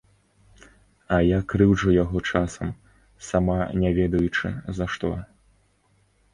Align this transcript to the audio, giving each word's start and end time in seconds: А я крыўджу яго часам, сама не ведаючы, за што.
А 1.17 1.19
я 1.27 1.39
крыўджу 1.51 1.93
яго 2.03 2.17
часам, 2.33 2.73
сама 3.29 3.59
не 3.85 3.95
ведаючы, 4.01 4.47
за 4.81 4.93
што. 4.97 5.15